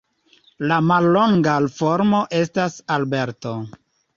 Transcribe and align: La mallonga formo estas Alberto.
La 0.71 0.77
mallonga 0.91 1.57
formo 1.75 2.25
estas 2.41 2.81
Alberto. 2.97 3.57